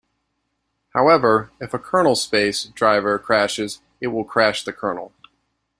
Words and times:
However, 0.95 1.51
if 1.61 1.75
a 1.75 1.77
kernel-space 1.77 2.63
driver 2.73 3.19
crashes 3.19 3.83
it 3.99 4.07
will 4.07 4.23
crash 4.25 4.63
the 4.63 4.73
kernel. 4.73 5.13